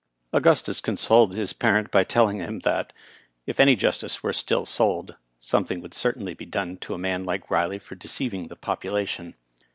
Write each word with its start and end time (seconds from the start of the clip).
Augustus 0.33 0.81
consoled 0.81 1.35
his 1.35 1.53
parent 1.53 1.91
by 1.91 2.03
telling 2.03 2.37
him 2.39 2.57
that, 2.61 2.91
if 3.45 3.59
any 3.59 3.75
justice 3.75 4.23
were 4.23 4.33
still 4.33 4.65
sold, 4.65 5.15
something 5.37 5.79
could 5.79 5.93
certainly 5.93 6.33
be 6.33 6.43
done 6.43 6.75
to 6.75 6.95
a 6.95 6.97
man 6.97 7.23
like 7.23 7.51
Riley 7.51 7.77
for 7.77 7.93
deceiving 7.93 8.47
the 8.47 8.55
population. 8.55 9.35